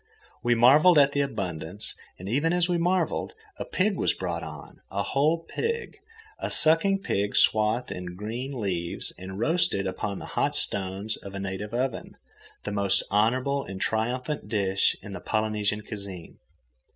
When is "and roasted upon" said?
9.19-10.17